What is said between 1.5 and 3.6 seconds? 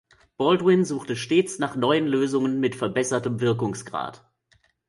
nach neuen Lösungen mit verbessertem